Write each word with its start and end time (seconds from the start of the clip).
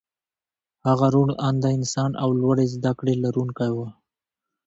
هغه 0.87 1.07
روڼ 1.15 1.29
انده 1.47 1.69
انسان 1.77 2.11
او 2.23 2.29
لوړې 2.41 2.65
زدکړې 2.73 3.13
لرونکی 3.23 3.69
و 3.75 3.77